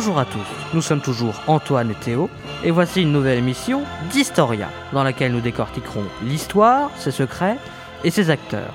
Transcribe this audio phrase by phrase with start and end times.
[0.00, 2.30] Bonjour à tous, nous sommes toujours Antoine et Théo,
[2.64, 7.58] et voici une nouvelle émission d'Historia, dans laquelle nous décortiquerons l'histoire, ses secrets
[8.02, 8.72] et ses acteurs.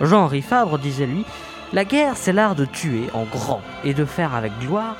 [0.00, 1.26] Jean-Henri Fabre disait lui
[1.74, 4.96] La guerre, c'est l'art de tuer en grand et de faire avec gloire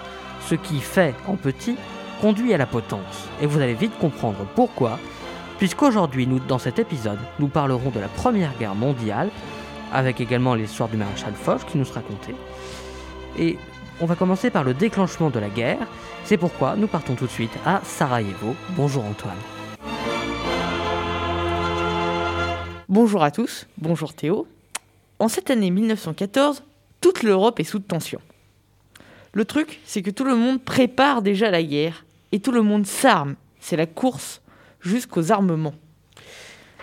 [0.47, 1.77] ce qui fait en petit
[2.21, 3.31] conduit à la potence.
[3.41, 4.99] Et vous allez vite comprendre pourquoi,
[5.57, 9.31] puisqu'aujourd'hui, nous, dans cet épisode, nous parlerons de la Première Guerre mondiale,
[9.91, 12.35] avec également l'histoire du maréchal Foch qui nous sera contée.
[14.01, 15.87] On va commencer par le déclenchement de la guerre.
[16.25, 18.55] C'est pourquoi nous partons tout de suite à Sarajevo.
[18.71, 19.37] Bonjour Antoine.
[22.89, 24.47] Bonjour à tous, bonjour Théo.
[25.19, 26.63] En cette année 1914,
[27.01, 28.21] toute l'Europe est sous tension.
[29.33, 32.87] Le truc, c'est que tout le monde prépare déjà la guerre et tout le monde
[32.87, 33.37] s'arme.
[33.61, 34.43] C'est la course
[34.81, 35.75] jusqu'aux armements.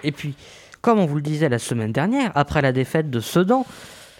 [0.03, 0.33] Et puis,
[0.81, 3.65] comme on vous le disait la semaine dernière, après la défaite de Sedan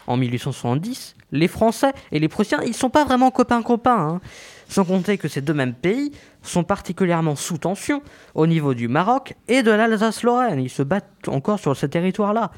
[0.09, 4.15] en 1870, les Français et les Prussiens, ils sont pas vraiment copains-copains.
[4.15, 4.21] hein.
[4.67, 8.01] Sans compter que ces deux mêmes pays sont particulièrement sous tension
[8.35, 10.59] au niveau du Maroc et de l'Alsace-Lorraine.
[10.59, 12.51] Ils se battent encore sur ces territoires-là.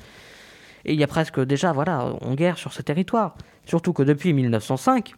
[0.85, 3.35] Et il y a presque déjà, voilà, en guerre sur ces territoires.
[3.65, 5.13] Surtout que depuis 1905,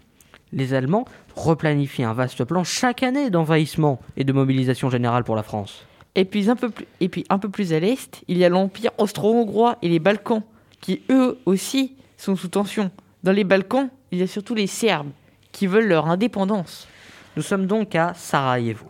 [0.52, 5.44] les Allemands replanifient un vaste plan chaque année d'envahissement et de mobilisation générale pour la
[5.44, 5.86] France.
[6.16, 8.50] Et puis un peu plus, et puis un peu plus à l'est, il y a
[8.50, 10.44] l'Empire austro-hongrois et les Balkans,
[10.80, 12.92] qui eux aussi sont sous tension.
[13.24, 15.10] Dans les Balkans, il y a surtout les Serbes,
[15.52, 16.88] qui veulent leur indépendance.
[17.36, 18.86] Nous sommes donc à Sarajevo,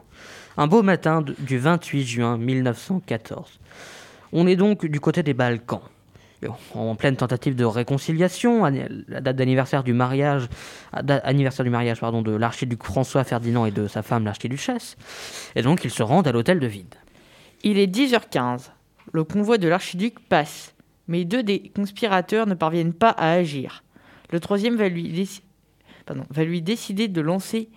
[0.58, 3.60] un beau matin du 28 juin 1914.
[4.32, 5.82] On est donc du côté des Balkans,
[6.76, 10.48] en pleine tentative de réconciliation, anni- la date d'anniversaire du mariage,
[10.92, 14.98] à- anniversaire du mariage pardon, de l'archiduc François Ferdinand et de sa femme l'archiduchesse,
[15.56, 16.96] et donc ils se rendent à l'hôtel de Vide.
[17.64, 18.72] Il est 10h15.
[19.12, 20.73] Le convoi de l'archiduc passe,
[21.08, 23.84] mais deux des conspirateurs ne parviennent pas à agir.
[24.32, 27.70] Le troisième va lui, décider de lancer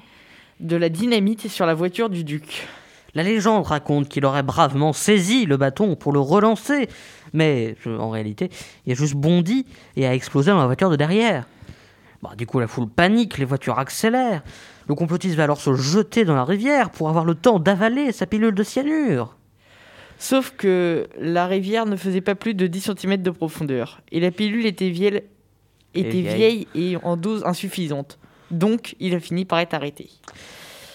[0.60, 2.66] de la dynamite sur la voiture du duc.
[3.14, 6.88] La légende raconte qu'il aurait bravement saisi le bâton pour le relancer,
[7.32, 8.50] mais en réalité,
[8.84, 9.66] il a juste bondi
[9.96, 11.46] et a explosé dans la voiture de derrière.
[12.22, 14.42] Bah, du coup, la foule panique, les voitures accélèrent.
[14.88, 18.26] Le complotiste va alors se jeter dans la rivière pour avoir le temps d'avaler sa
[18.26, 19.35] pilule de cyanure.
[20.18, 24.30] Sauf que la rivière ne faisait pas plus de 10 cm de profondeur, et la
[24.30, 25.22] pilule était vieille,
[25.94, 26.66] était vieille.
[26.74, 28.18] vieille et en dose insuffisante.
[28.50, 30.08] Donc, il a fini par être arrêté.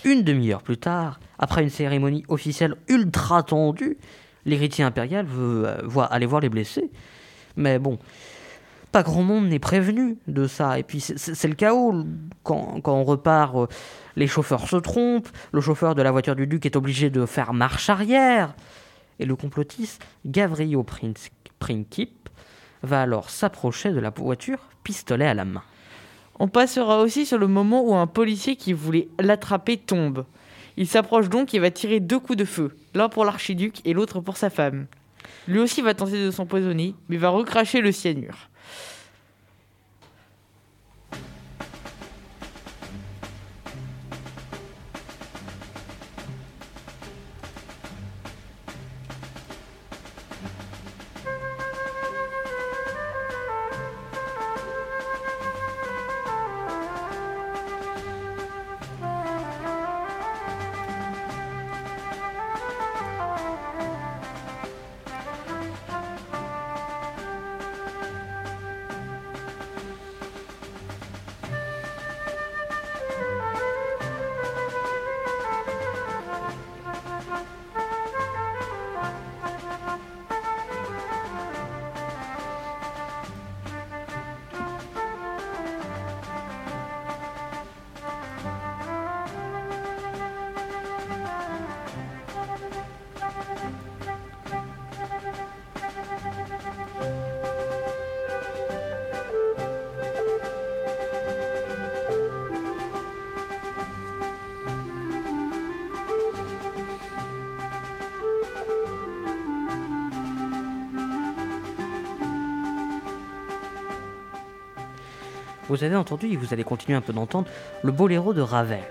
[0.05, 3.97] Une demi-heure plus tard, après une cérémonie officielle ultra tendue,
[4.45, 6.89] l'héritier impérial veut euh, voir- aller voir les blessés.
[7.57, 7.99] Mais bon,
[8.91, 10.79] pas grand monde n'est prévenu de ça.
[10.79, 11.93] Et puis c'est le chaos.
[12.43, 13.67] Quand, quand on repart, euh,
[14.15, 15.29] les chauffeurs se trompent.
[15.51, 18.55] Le chauffeur de la voiture du duc est obligé de faire marche arrière.
[19.21, 22.27] Et le complotiste, Gavrio Princ- Princip,
[22.81, 25.61] va alors s'approcher de la voiture, pistolet à la main.
[26.39, 30.25] On passera aussi sur le moment où un policier qui voulait l'attraper tombe.
[30.75, 34.21] Il s'approche donc et va tirer deux coups de feu, l'un pour l'archiduc et l'autre
[34.21, 34.87] pour sa femme.
[35.47, 38.49] Lui aussi va tenter de s'empoisonner, mais va recracher le cyanure.
[115.71, 117.47] Vous avez entendu, et vous allez continuer un peu d'entendre,
[117.81, 118.83] le boléro de Ravel.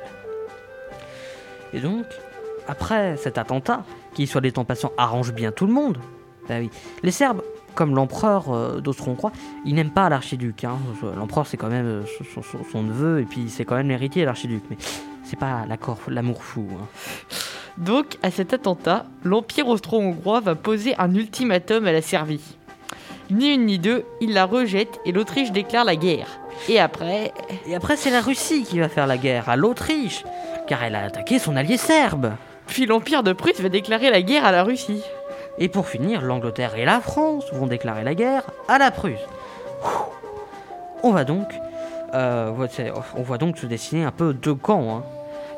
[1.74, 2.06] Et donc,
[2.66, 3.84] après cet attentat,
[4.14, 5.98] qui soit dit en passant arrange bien tout le monde,
[6.48, 6.70] bah oui,
[7.02, 7.42] les Serbes,
[7.74, 9.30] comme l'empereur euh, d'Austro-Hongrois,
[9.66, 10.64] ils n'aiment pas l'archiduc.
[10.64, 10.78] hein.
[11.18, 12.02] L'empereur c'est quand même euh,
[12.72, 14.62] son, neveu, et puis c'est quand même l'héritier de l'archiduc.
[14.70, 14.78] Mais
[15.22, 15.66] c'est pas
[16.08, 16.66] l'amour fou.
[16.80, 16.86] hein.
[17.76, 22.56] Donc, à cet attentat, l'Empire austro-hongrois va poser un ultimatum à la Serbie.
[23.30, 26.39] Ni une ni deux, il la rejette et l'Autriche déclare la guerre.
[26.68, 27.32] Et après,
[27.66, 30.24] Et après, c'est la Russie qui va faire la guerre à l'Autriche,
[30.66, 32.32] car elle a attaqué son allié serbe.
[32.66, 35.02] puis l'Empire de Prusse va déclarer la guerre à la Russie.
[35.58, 39.18] Et pour finir, l'Angleterre et la France vont déclarer la guerre à la Prusse.
[41.02, 41.48] On va donc,
[42.14, 42.52] euh,
[43.16, 44.98] on voit donc se dessiner un peu deux camps.
[44.98, 45.02] hein.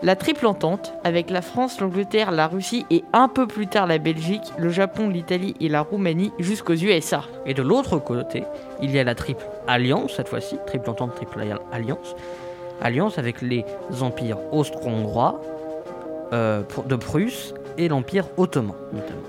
[0.02, 3.98] La triple entente, avec la France, l'Angleterre, la Russie et un peu plus tard la
[3.98, 7.22] Belgique, le Japon, l'Italie et la Roumanie jusqu'aux USA.
[7.46, 8.42] Et de l'autre côté,
[8.80, 12.16] il y a la triple alliance, cette fois-ci, triple entente, triple alli- alliance.
[12.80, 13.64] Alliance avec les
[14.00, 15.40] empires austro-hongrois
[16.32, 19.20] euh, de Prusse et l'empire ottoman, notamment.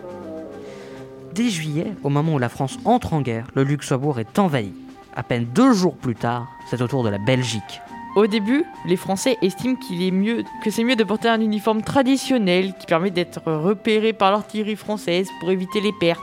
[1.36, 4.74] Dès juillet, au moment où la France entre en guerre, le Luxembourg est envahi.
[5.16, 7.80] À peine deux jours plus tard, c'est au tour de la Belgique.
[8.16, 11.82] Au début, les Français estiment qu'il est mieux que c'est mieux de porter un uniforme
[11.82, 16.22] traditionnel qui permet d'être repéré par l'artillerie française pour éviter les pertes.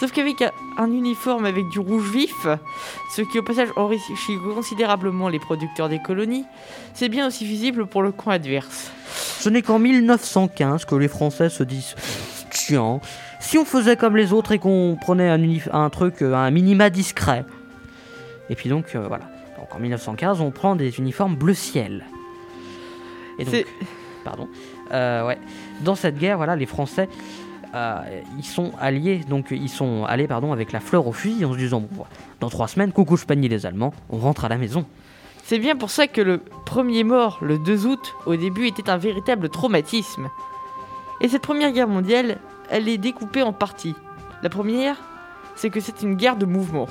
[0.00, 2.46] Sauf qu'avec un- un uniforme avec du rouge vif,
[3.14, 6.44] ce qui au passage enrichit considérablement les producteurs des colonies,
[6.92, 8.90] c'est bien aussi visible pour le camp adverse.
[9.38, 11.94] Ce n'est qu'en 1915 que les Français se disent
[12.50, 13.00] Tiens,
[13.40, 15.40] si on faisait comme les autres et qu'on prenait un,
[15.72, 17.44] un truc, euh, un minima discret.
[18.50, 19.24] Et puis donc, euh, voilà.
[19.64, 22.04] Donc en 1915, on prend des uniformes bleu ciel.
[23.38, 23.66] Et donc,
[24.24, 24.46] pardon.
[24.92, 25.38] Euh, ouais.
[25.80, 27.08] Dans cette guerre, voilà, les Français,
[27.74, 28.02] euh,
[28.36, 31.58] ils sont alliés, donc ils sont allés, pardon, avec la fleur au fusil en se
[31.58, 32.04] disant bon,
[32.40, 34.84] dans trois semaines, coucou je panie les Allemands, on rentre à la maison.
[35.44, 38.98] C'est bien pour ça que le premier mort, le 2 août, au début était un
[38.98, 40.28] véritable traumatisme.
[41.22, 42.36] Et cette première guerre mondiale,
[42.68, 43.94] elle est découpée en parties.
[44.42, 44.96] La première,
[45.56, 46.86] c'est que c'est une guerre de mouvement.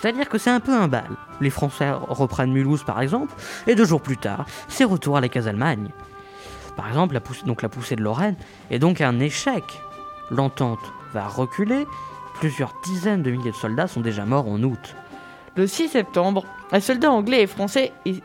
[0.00, 1.06] C'est-à-dire que c'est un peu un bal.
[1.40, 3.34] Les Français reprennent Mulhouse par exemple,
[3.66, 5.90] et deux jours plus tard, c'est retour à la Casalmagne.
[6.76, 8.36] Par exemple, la poussée, donc la poussée de Lorraine
[8.70, 9.64] est donc un échec.
[10.30, 10.80] L'entente
[11.14, 11.86] va reculer,
[12.34, 14.94] plusieurs dizaines de milliers de soldats sont déjà morts en août.
[15.56, 18.22] Le 6 septembre, un soldat anglais et français et.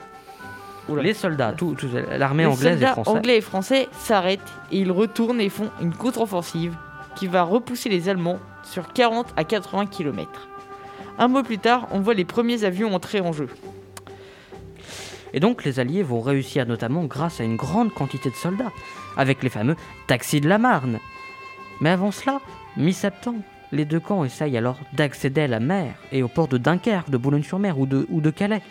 [1.02, 1.88] Les soldats, tout, tout-
[2.18, 4.42] l'armée les anglaise et soldats française, anglais et français s'arrêtent
[4.72, 6.76] et ils retournent et font une contre-offensive
[7.16, 10.28] qui va repousser les Allemands sur 40 à 80 km.
[11.18, 13.48] Un mois plus tard, on voit les premiers avions entrer en jeu.
[15.34, 18.72] Et donc les Alliés vont réussir notamment grâce à une grande quantité de soldats,
[19.18, 19.76] avec les fameux
[20.08, 21.00] taxis de la Marne.
[21.80, 22.42] Mais avant cela,
[22.78, 27.10] mi-septembre, les deux camps essayent alors d'accéder à la mer et au port de Dunkerque,
[27.10, 28.62] de Boulogne-sur-Mer ou de, ou de Calais.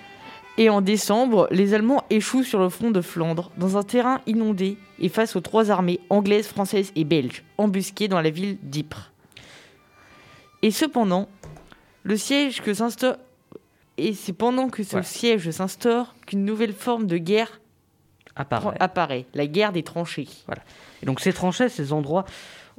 [0.59, 4.76] Et en décembre, les Allemands échouent sur le front de Flandre, dans un terrain inondé,
[4.99, 9.11] et face aux trois armées anglaises, françaises et belges, embusquées dans la ville d'Ypres.
[10.62, 11.29] Et cependant,
[12.02, 13.17] le siège que s'instaure...
[13.99, 15.02] Et c'est pendant que ce Ouais.
[15.02, 17.61] siège s'instaure qu'une nouvelle forme de guerre
[18.37, 18.76] Apparaît.
[18.81, 20.29] apparaît, la guerre des tranchées.
[21.02, 22.25] Et donc ces tranchées, ces endroits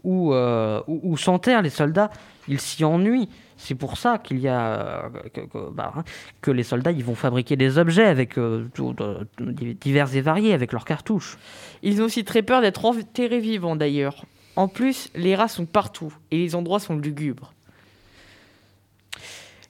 [0.04, 2.10] où, euh, où, où s'enterrent les soldats,
[2.48, 3.30] ils s'y ennuient.
[3.58, 4.60] C'est pour ça qu'il y a
[5.06, 6.04] euh, que, que- bah, hein,
[6.42, 9.28] que les soldats ils vont fabriquer des objets avec euh, tout- de-
[9.74, 11.38] divers et variés avec leurs cartouches.
[11.84, 14.26] Ils ont aussi très peur d'être enterrés vivants d'ailleurs.
[14.56, 17.54] En plus, les rats sont partout, et les endroits sont lugubres.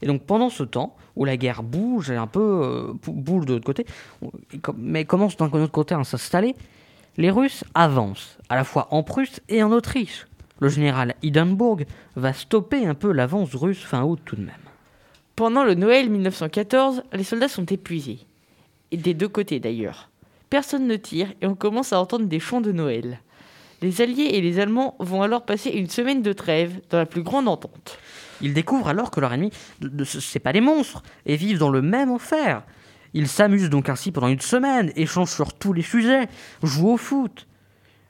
[0.02, 3.54] Et donc pendant ce temps où la guerre bouge un peu euh, bou- bouge de
[3.54, 3.86] l'autre côté,
[4.78, 6.56] mais commence d'un autre côté à s'installer,
[7.18, 10.28] les Russes avancent, à la fois en Prusse et en Autriche.
[10.60, 14.54] Le général Hindenburg va stopper un peu l'avance russe fin août tout de même.
[15.36, 18.20] Pendant le Noël 1914, les soldats sont épuisés.
[18.92, 20.10] Et des deux côtés d'ailleurs.
[20.50, 23.20] Personne ne tire et on commence à entendre des chants de Noël.
[23.82, 27.24] Les Alliés et les Allemands vont alors passer une semaine de trêve dans la plus
[27.24, 27.98] grande entente.
[28.42, 31.82] Ils découvrent alors que leur ennemi, de- c'est pas des monstres, et vivent dans le
[31.82, 32.64] même enfer.
[33.14, 36.28] Ils s'amusent donc ainsi pendant une semaine, échangent sur tous les sujets,
[36.64, 37.48] jouent au foot.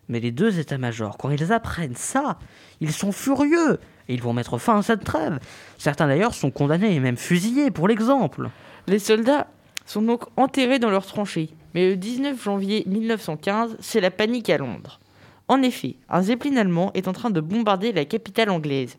[0.09, 2.38] Mais les deux états-majors, quand ils apprennent ça,
[2.81, 5.39] ils sont furieux, et ils vont mettre fin à cette trêve.
[5.77, 8.50] Certains d'ailleurs sont condamnés et même fusillés pour l'exemple.
[8.88, 9.47] Les soldats
[9.85, 11.50] sont donc enterrés dans leurs tranchées.
[11.73, 15.00] Mais le 19 janvier 1915, c'est la panique à Londres.
[15.47, 18.97] En effet, un zeppelin allemand est en train de bombarder la capitale anglaise.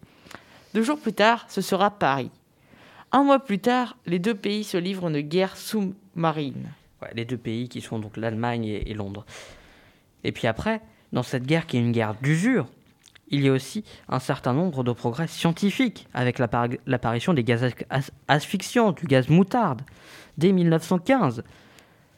[0.75, 2.31] Deux jours plus tard, ce sera Paris.
[3.13, 6.71] Un mois plus tard, les deux pays se livrent une guerre sous-marine.
[7.15, 9.27] Les deux pays qui sont donc l'Allemagne et, Londres.
[10.25, 10.81] Et puis après,
[11.13, 12.67] dans cette guerre qui est une guerre d'usure,
[13.29, 17.65] il y a aussi un certain nombre de progrès scientifiques avec l'appar- l'apparition des gaz
[17.91, 19.83] as- asphyxiants, du gaz moutarde,
[20.39, 21.43] dès 1915.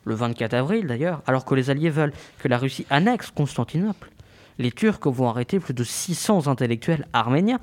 [0.04, 4.10] Le 24 avril d'ailleurs, alors que les Alliés veulent que la Russie annexe Constantinople,
[4.58, 7.58] les Turcs vont arrêter plus de 600 intellectuels arméniens.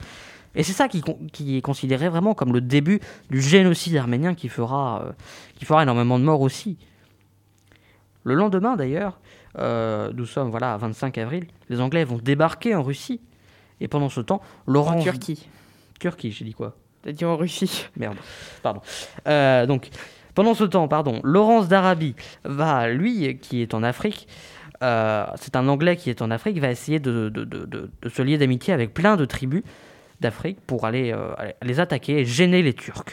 [0.56, 1.02] Et c'est ça qui,
[1.58, 5.12] est considéré vraiment comme le début du génocide arménien qui fera, euh,
[5.56, 6.78] qui fera énormément de morts aussi.
[8.24, 9.20] Le lendemain d'ailleurs,
[9.58, 13.22] euh, nous sommes voilà à 25 avril, les Anglais vont débarquer en Russie.
[13.80, 15.04] Et pendant ce temps, En l'orange...
[15.04, 15.48] Turquie.
[16.00, 17.88] Turquie, j'ai dit quoi T'as dit en Russie.
[17.98, 18.18] Merde,
[18.62, 18.82] pardon.
[19.28, 19.90] Euh, donc,
[20.36, 24.28] Pendant ce temps, pardon, Laurence d'Arabie va, lui, qui est en Afrique,
[24.84, 28.10] euh, c'est un Anglais qui est en Afrique, va essayer de, de- de- de- de
[28.10, 29.64] se lier d'amitié avec plein de tribus
[30.22, 33.04] d'Afrique pour aller, euh, aller les attaquer et gêner les Turcs.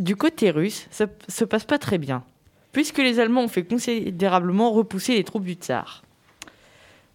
[0.00, 2.24] Du côté russe, ça se passe pas très bien,
[2.72, 6.02] puisque les Allemands ont fait considérablement repousser les troupes du tsar.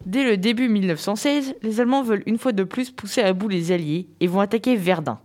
[0.06, 3.72] Dès le début 1916, les Allemands veulent une fois de plus pousser à bout les
[3.72, 5.18] Alliés et vont attaquer Verdun.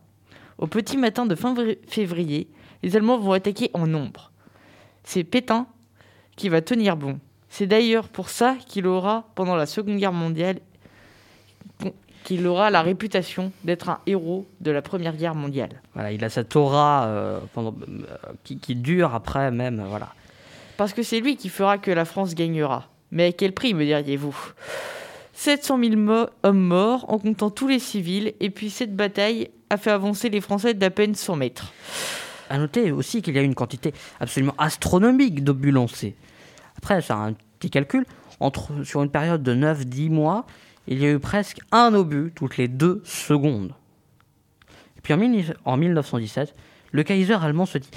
[0.58, 2.48] Au petit matin de fin vri- février,
[2.82, 4.32] les Allemands vont attaquer en nombre.
[5.04, 5.68] C'est Pétain
[6.36, 7.20] qui va tenir bon.
[7.50, 10.60] C'est d'ailleurs pour ça qu'il aura, pendant la Seconde Guerre mondiale,
[12.24, 15.82] qu'il aura la réputation d'être un héros de la Première Guerre mondiale.
[15.94, 18.06] Voilà, il a cette aura euh, pendant, euh,
[18.44, 19.80] qui, qui dure après même.
[19.80, 20.10] euh, Voilà.
[20.78, 22.88] Parce que c'est lui qui fera que la France gagnera.
[23.12, 24.36] Mais à quel prix, me diriez-vous?
[25.34, 29.78] 700 000 mo- hommes morts, en comptant tous les civils, et puis cette bataille a
[29.78, 31.74] fait avancer les Français d'à peine 100 mètres.
[32.50, 36.16] À noter aussi qu'il y a une quantité absolument astronomique d'obus lancés.
[36.78, 38.06] Après, c'est un petit calcul.
[38.40, 40.46] Entre, sur une période de 9-10 mois,
[40.88, 43.74] il y a eu presque un obus toutes les deux secondes.
[44.98, 46.54] Et puis en, mille- en 1917,
[46.92, 47.90] le Kaiser allemand se dit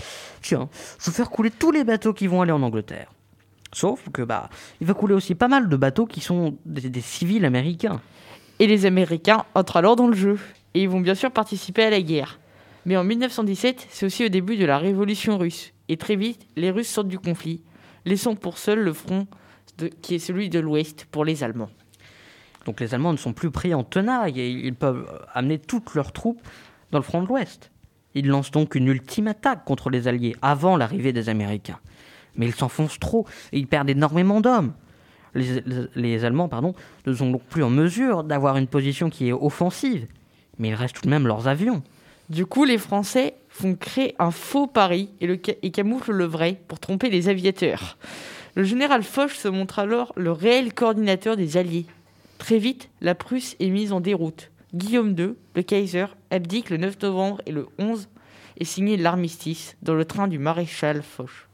[0.43, 3.13] Tiens, je vais faire couler tous les bateaux qui vont aller en Angleterre.
[3.73, 4.49] Sauf que, bah,
[4.81, 8.01] il va couler aussi pas mal de bateaux qui sont des, civils américains.
[8.59, 10.39] Et les Américains entrent alors dans le jeu,
[10.73, 12.39] et ils vont bien sûr participer à la guerre.
[12.87, 16.71] Mais en 1917, c'est aussi au début de la révolution russe, et très vite, les
[16.71, 17.61] Russes sortent du conflit,
[18.07, 19.27] laissant pour seul le front
[20.01, 21.71] qui est celui de l'Ouest pour les Allemands.
[22.67, 26.13] Donc les Allemands ne sont plus pris en tenaille et ils peuvent amener toutes leurs
[26.13, 26.43] troupes
[26.91, 27.71] dans le front de l'Ouest.
[28.15, 31.79] Ils lancent donc une ultime attaque contre les Alliés avant l'arrivée des Américains.
[32.35, 34.75] Mais ils s'enfoncent trop et ils perdent énormément d'hommes.
[35.35, 36.75] Les, Allemands pardon,
[37.07, 40.07] ne sont donc plus en mesure d'avoir une position qui est offensive.
[40.59, 41.83] Mais il reste tout de même leurs avions.
[42.31, 46.81] Du coup, les Français font créer un faux pari et, et camouflent le vrai pour
[46.81, 47.97] tromper les aviateurs.
[48.55, 51.87] Le général Foch se montre alors le réel coordinateur des Alliés.
[52.39, 54.51] Très vite, la Prusse est mise en déroute.
[54.75, 58.09] Guillaume II, le Kaiser, abdique le 9 novembre et le 11
[58.59, 61.49] est signé l'armistice dans le train du maréchal Foch.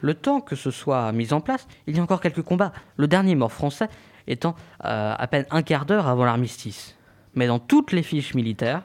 [0.00, 3.08] Le temps que ce soit mis en place, il y a encore quelques combats, le
[3.08, 3.88] dernier mort français
[4.26, 4.54] étant
[4.84, 6.96] euh, à peine un quart d'heure avant l'armistice.
[7.34, 8.82] Mais dans toutes les fiches militaires,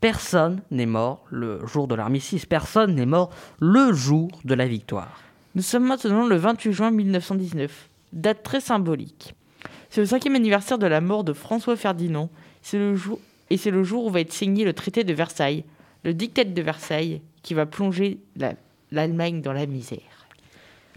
[0.00, 5.20] personne n'est mort le jour de l'armistice, personne n'est mort le jour de la victoire.
[5.54, 9.34] Nous sommes maintenant le 28 juin 1919, date très symbolique.
[9.90, 12.30] C'est le cinquième anniversaire de la mort de François Ferdinand,
[12.62, 13.18] c'est le jour,
[13.50, 15.64] et c'est le jour où va être signé le traité de Versailles,
[16.04, 18.54] le dictat de Versailles, qui va plonger la-
[18.92, 19.98] l'Allemagne dans la misère.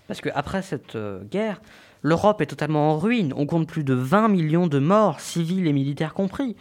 [0.08, 1.62] Parce qu'après cette euh, guerre,
[2.04, 3.34] l'Europe est totalement en ruine.
[3.36, 6.56] On compte plus de 20 millions de morts, civils et militaires compris.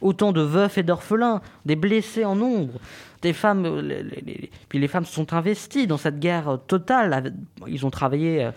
[0.00, 2.78] Autant de veufs et d'orphelins, des blessés en nombre.
[3.22, 7.34] Des femmes, euh, les- puis les femmes se sont investies dans cette guerre euh, totale.
[7.66, 8.50] Ils ont travaillé,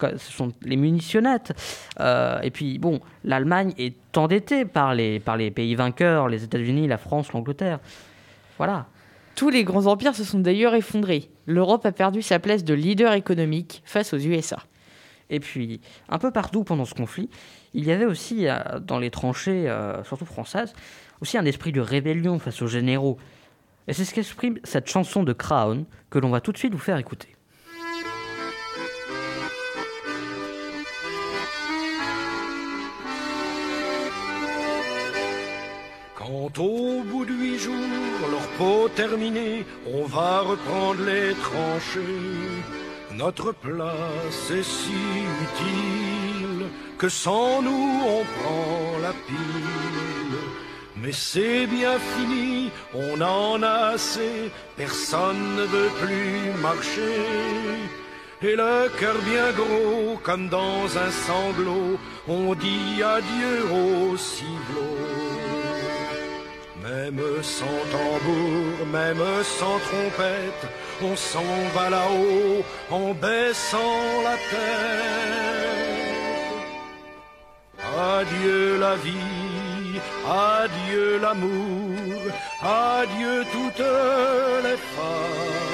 [0.00, 1.52] ce sont les munitionnettes.
[2.00, 6.86] Euh, et puis bon, l'Allemagne est endettée par les, par les pays vainqueurs, les États-Unis,
[6.86, 7.80] la France, l'Angleterre.
[8.58, 8.86] Voilà.
[9.34, 11.28] Tous les grands empires se sont d'ailleurs effondrés.
[11.46, 14.58] L'Europe a perdu sa place de leader économique face aux USA.
[15.30, 17.28] Et puis, un peu partout pendant ce conflit,
[17.72, 20.74] il y avait aussi, euh, dans les tranchées, euh, surtout françaises,
[21.20, 23.18] aussi un esprit de rébellion face aux généraux.
[23.88, 26.78] Et c'est ce qu'exprime cette chanson de Crown que l'on va tout de suite vous
[26.78, 27.34] faire écouter.
[36.44, 42.60] Quand au bout de huit jours, leur peau terminée, on va reprendre les tranchées.
[43.12, 45.00] Notre place est si
[45.46, 46.66] utile
[46.98, 50.38] que sans nous on prend la pile.
[50.96, 57.22] Mais c'est bien fini, on en a assez, personne ne veut plus marcher.
[58.42, 61.98] Et le cœur bien gros, comme dans un sanglot,
[62.28, 65.23] on dit adieu au ciblot.
[66.84, 70.64] Même sans tambour, même sans trompette,
[71.02, 75.64] on s'en va là-haut en baissant la tête.
[78.18, 79.98] Adieu la vie,
[80.28, 82.20] adieu l'amour,
[82.62, 83.86] adieu toutes
[84.66, 85.64] les femmes.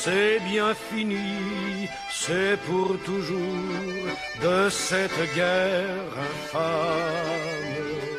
[0.00, 3.76] C'est bien fini, c'est pour toujours
[4.42, 8.11] de cette guerre infâme.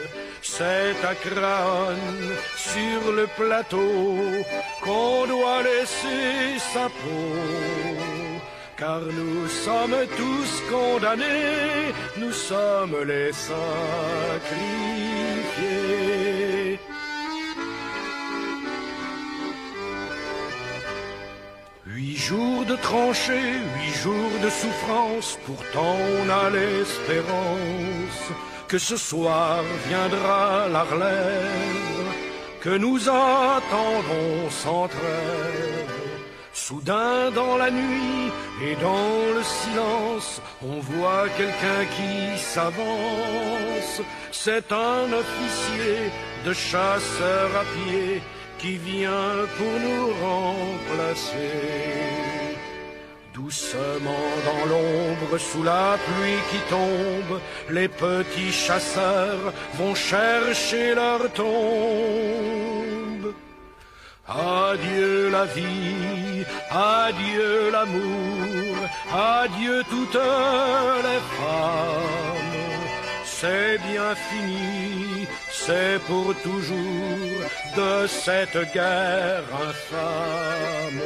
[0.63, 4.15] C'est à crâne sur le plateau
[4.81, 7.33] qu'on doit laisser sa peau.
[8.77, 13.63] Car nous sommes tous condamnés, nous sommes les sacrifiés.
[22.29, 28.23] jours de tranchées, huit jours de souffrance, pourtant on a l'espérance
[28.67, 32.07] que ce soir viendra la relève,
[32.61, 35.89] que nous attendons sans trêve.
[36.53, 38.31] Soudain dans la nuit
[38.63, 44.01] et dans le silence, on voit quelqu'un qui s'avance.
[44.31, 46.11] C'est un officier
[46.45, 48.21] de chasseurs à pied
[48.59, 52.32] qui vient pour nous remplacer.
[53.43, 61.43] Doucement dans l'ombre, sous la pluie qui tombe, les petits chasseurs vont chercher leur tombe.
[64.25, 68.77] Adieu la vie, adieu l'amour,
[69.11, 70.23] adieu toutes
[71.07, 72.42] les femmes.
[73.43, 77.41] C'est bien fini, c'est pour toujours
[77.75, 81.01] de cette guerre infâme.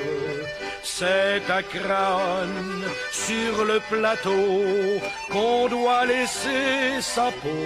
[0.84, 5.02] C'est à crâne sur le plateau
[5.32, 7.58] qu'on doit laisser sa peau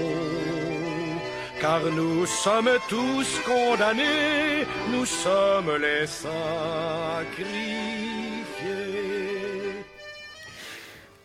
[1.59, 6.31] car nous sommes tous condamnés, nous sommes les sacrifiés.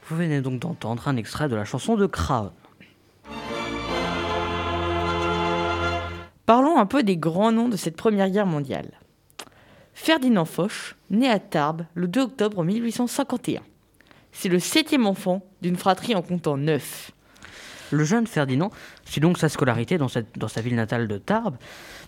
[0.08, 2.50] Vous venez donc d'entendre un extrait de la chanson de Craon.
[6.46, 8.90] Parlons un peu des grands noms de cette Première Guerre mondiale.
[9.94, 13.62] Ferdinand Foch, né à Tarbes le 2 octobre 1851.
[14.32, 17.10] C'est le septième enfant d'une fratrie en comptant neuf.
[17.90, 18.70] Le jeune Ferdinand
[19.04, 21.56] suit donc sa scolarité dans, cette- dans sa ville natale de Tarbes,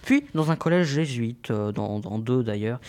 [0.03, 2.81] puis dans un collège jésuite, euh, dans, dans deux d'ailleurs,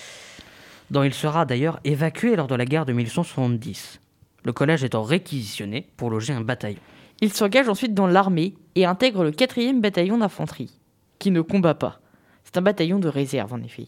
[0.91, 3.99] dont il sera d'ailleurs évacué lors de la guerre de 1870.
[4.43, 6.79] Le collège étant réquisitionné pour loger un bataillon.
[7.21, 10.78] Il s'engage ensuite dans l'armée et intègre le 4e bataillon d'infanterie,
[11.19, 11.99] qui ne combat pas.
[12.43, 13.88] C'est un bataillon de réserve en effet.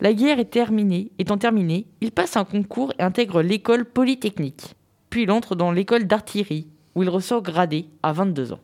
[0.00, 4.74] La guerre est terminée, étant terminée, il passe un concours et intègre l'école polytechnique.
[5.10, 8.60] Puis il entre dans l'école d'artillerie, où il ressort gradé à 22 ans.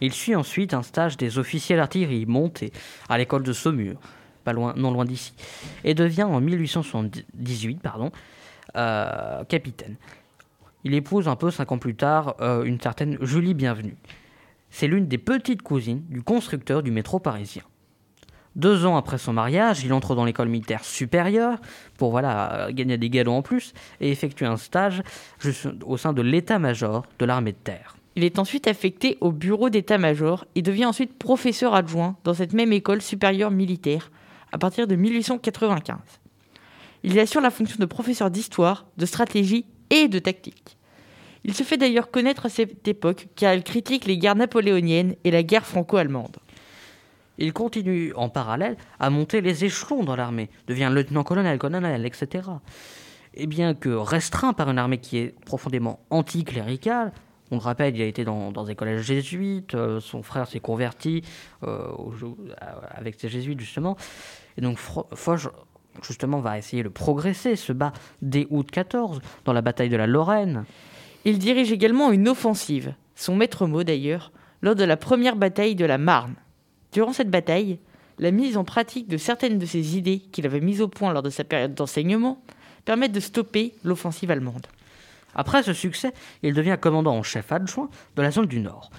[0.00, 2.72] Il suit ensuite un stage des officiers d'artillerie montés
[3.08, 4.00] à l'école de Saumur,
[4.44, 5.32] pas loin, non loin d'ici,
[5.84, 8.10] et devient en 1878 pardon,
[8.76, 9.96] euh, capitaine.
[10.84, 13.96] Il épouse un peu cinq ans plus tard euh, une certaine Julie Bienvenue.
[14.76, 17.62] C'est l'une des petites cousines du constructeur du métro parisien.
[18.56, 21.60] Deux ans après son mariage, il entre dans l'école militaire supérieure
[21.96, 25.04] pour voilà gagner des galons en plus et effectue un stage
[25.84, 27.96] au sein de l'état-major de l'armée de terre.
[28.16, 32.72] Il est ensuite affecté au bureau d'état-major et devient ensuite professeur adjoint dans cette même
[32.72, 34.10] école supérieure militaire
[34.50, 35.98] à partir de 1895.
[37.04, 40.76] Il assure la fonction de professeur d'histoire, de stratégie et de tactique.
[41.44, 45.30] Il se fait d'ailleurs connaître à cette époque car il critique les guerres napoléoniennes et
[45.30, 46.38] la guerre franco-allemande.
[47.38, 52.48] Il continue en parallèle à monter les échelons dans l'armée, devient lieutenant-colonel, colonel, etc.
[53.34, 57.12] Et bien que restreint par une armée qui est profondément anticléricale,
[57.50, 60.60] on le rappelle, il a été dans, dans des collèges jésuites, euh, son frère s'est
[60.60, 61.22] converti
[61.64, 61.88] euh,
[62.60, 63.96] à- avec ces jésuites justement,
[64.56, 65.48] et donc Foch
[66.02, 70.06] justement va essayer de progresser, se bat dès août 14 dans la bataille de la
[70.06, 70.64] Lorraine.
[71.24, 74.32] Il dirige également une offensive, son maître mot d'ailleurs,
[74.62, 76.34] lors de la première bataille de la Marne.
[76.92, 77.78] Durant cette bataille,
[78.18, 81.22] la mise en pratique de certaines de ses idées qu'il avait mises au point lors
[81.22, 82.42] de sa période d'enseignement
[82.84, 84.66] permet de stopper l'offensive allemande.
[85.34, 88.90] Après ce succès, il devient commandant en chef adjoint de la zone du Nord.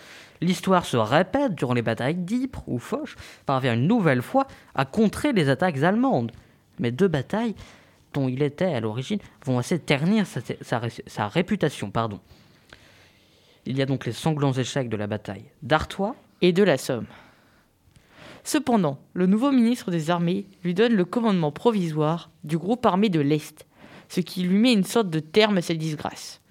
[0.41, 5.31] L'histoire se répète durant les batailles d'Ypres, où Foch parvient une nouvelle fois à contrer
[5.31, 6.31] les attaques allemandes.
[6.79, 7.55] Mais deux batailles
[8.29, 11.91] il était à l'origine vont assez ternir sa réputation.
[11.91, 12.19] Pardon.
[13.65, 17.07] Il y a donc les sanglants échecs de la bataille d'Artois, et de la Somme.
[18.43, 23.19] Cependant, le nouveau ministre des Armées lui donne le commandement provisoire du groupe armé de
[23.19, 23.65] l'Est,
[24.07, 26.41] ce qui lui met une sorte de terme à sa disgrâce.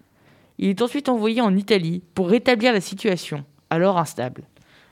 [0.59, 4.45] Il est ensuite envoyé en Italie pour rétablir la situation, alors instable.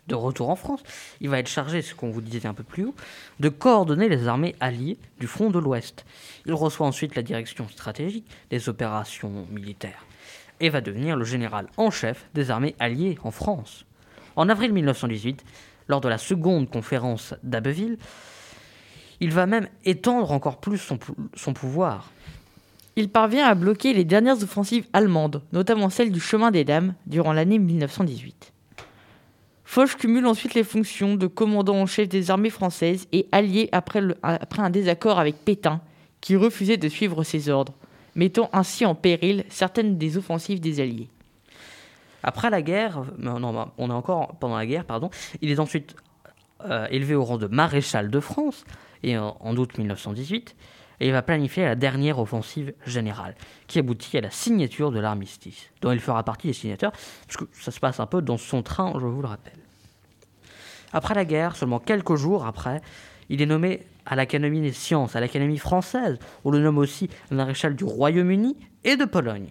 [0.09, 0.83] De retour en France,
[1.21, 2.95] il va être chargé, ce qu'on vous disait un peu plus haut,
[3.41, 6.05] de coordonner les armées alliées du front de l'Ouest.
[6.47, 10.05] Il reçoit ensuite la direction stratégique des opérations militaires
[10.61, 13.85] et va devenir le général en chef des armées alliées en France.
[14.37, 15.45] En avril 1918,
[15.89, 17.99] lors de la seconde conférence d'Abbeville,
[19.21, 22.11] il va même étendre encore plus son, pou- son pouvoir.
[22.97, 27.33] Il parvient à bloquer les dernières offensives allemandes, notamment celle du chemin des dames, durant
[27.33, 28.53] l'année 1918.
[29.73, 34.03] Foch cumule ensuite les fonctions de commandant en chef des armées françaises et allié après,
[34.23, 35.81] après un désaccord avec Pétain,
[36.21, 37.73] qui refusait de suivre ses ordres,
[38.15, 41.09] mettant ainsi en péril certaines des offensives des Alliés.
[42.23, 45.09] Après la guerre, non, non, on est encore pendant la guerre, pardon,
[45.41, 45.97] il est ensuite
[46.67, 48.67] euh, élevé au rang de maréchal de France,
[49.03, 50.55] et en, en août 1918,
[51.01, 53.37] et il va planifier la dernière offensive générale,
[53.69, 56.93] qui aboutit à la signature de l'armistice, dont il fera partie des signateurs,
[57.27, 59.62] puisque ça se passe un peu dans son train, je vous le rappelle.
[60.93, 62.81] Après la guerre, seulement quelques jours après,
[63.29, 66.19] il est nommé à l'Académie des sciences, à l'Académie française.
[66.45, 69.49] On le nomme aussi maréchal du Royaume-Uni et de Pologne.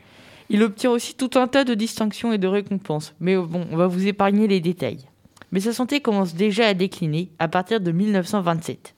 [0.50, 3.88] Il obtient aussi tout un tas de distinctions et de récompenses, mais bon, on va
[3.88, 5.08] vous épargner les détails.
[5.52, 8.96] Mais sa santé commence déjà à décliner à partir de 1927.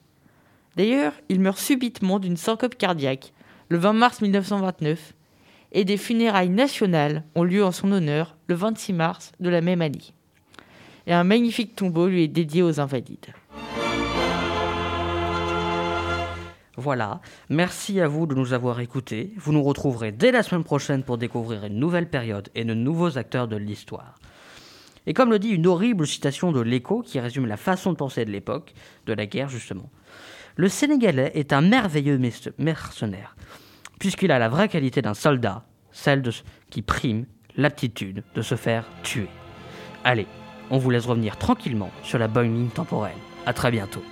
[0.76, 3.32] D'ailleurs, il meurt subitement d'une syncope cardiaque
[3.68, 5.14] le 20 mars 1929
[5.72, 9.82] et des funérailles nationales ont lieu en son honneur le 26 mars de la même
[9.82, 10.13] année.
[11.06, 13.32] Et un magnifique tombeau lui est dédié aux invalides.
[16.76, 19.32] Voilà, merci à vous de nous avoir écoutés.
[19.36, 23.16] Vous nous retrouverez dès la semaine prochaine pour découvrir une nouvelle période et de nouveaux
[23.16, 24.16] acteurs de l'histoire.
[25.06, 28.24] Et comme le dit une horrible citation de l'écho qui résume la façon de penser
[28.24, 28.74] de l'époque,
[29.06, 29.90] de la guerre justement,
[30.56, 32.20] le Sénégalais est un merveilleux
[32.58, 33.36] mercenaire,
[33.98, 36.22] puisqu'il a la vraie qualité d'un soldat, celle
[36.70, 39.28] qui prime l'aptitude de se faire tuer.
[40.04, 40.26] Allez,
[40.70, 43.16] on vous laisse revenir tranquillement sur la bonne ligne temporelle.
[43.46, 44.02] À très bientôt.